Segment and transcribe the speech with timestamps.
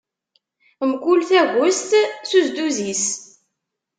[0.89, 1.91] Mkul tagwest
[2.29, 3.05] s uzduz is.